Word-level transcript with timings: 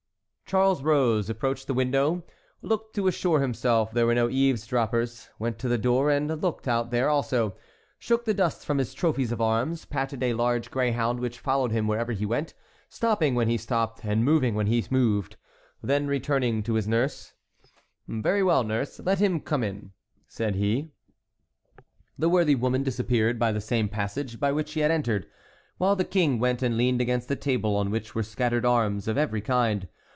Charles 0.51 0.83
rose, 0.83 1.29
approached 1.29 1.67
the 1.67 1.73
window, 1.73 2.25
looked 2.61 2.93
to 2.95 3.07
assure 3.07 3.39
himself 3.39 3.93
there 3.93 4.05
were 4.05 4.13
no 4.13 4.29
eavesdroppers, 4.29 5.29
went 5.39 5.57
to 5.59 5.69
the 5.69 5.77
door 5.77 6.11
and 6.11 6.27
looked 6.41 6.67
out 6.67 6.91
there 6.91 7.07
also, 7.07 7.55
shook 7.97 8.25
the 8.25 8.33
dust 8.33 8.65
from 8.65 8.77
his 8.77 8.93
trophies 8.93 9.31
of 9.31 9.39
arms, 9.39 9.85
patted 9.85 10.21
a 10.21 10.33
large 10.33 10.69
greyhound 10.69 11.21
which 11.21 11.39
followed 11.39 11.71
him 11.71 11.87
wherever 11.87 12.11
he 12.11 12.25
went, 12.25 12.53
stopping 12.89 13.33
when 13.33 13.47
he 13.47 13.55
stopped 13.55 14.03
and 14.03 14.25
moving 14.25 14.53
when 14.53 14.67
he 14.67 14.83
moved,—then 14.89 16.05
returning 16.07 16.61
to 16.63 16.73
his 16.73 16.85
nurse: 16.85 17.31
"Very 18.09 18.43
well, 18.43 18.65
nurse, 18.65 18.99
let 18.99 19.19
him 19.19 19.39
come 19.39 19.63
in," 19.63 19.93
said 20.27 20.55
he. 20.55 20.91
The 22.19 22.27
worthy 22.27 22.55
woman 22.55 22.83
disappeared 22.83 23.39
by 23.39 23.53
the 23.53 23.61
same 23.61 23.87
passage 23.87 24.37
by 24.37 24.51
which 24.51 24.67
she 24.67 24.81
had 24.81 24.91
entered, 24.91 25.27
while 25.77 25.95
the 25.95 26.03
king 26.03 26.39
went 26.39 26.61
and 26.61 26.75
leaned 26.75 26.99
against 26.99 27.31
a 27.31 27.37
table 27.37 27.77
on 27.77 27.89
which 27.89 28.13
were 28.13 28.21
scattered 28.23 28.65
arms 28.65 29.07
of 29.07 29.17
every 29.17 29.39
kind. 29.39 29.87